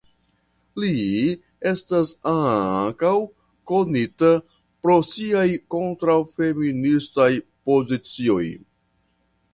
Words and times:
Li 0.83 0.93
estas 1.71 2.13
ankaŭ 2.31 3.13
konita 3.73 4.31
pro 4.87 4.97
siaj 5.13 5.47
kontraŭfeministaj 5.75 7.31
pozicioj. 7.71 8.45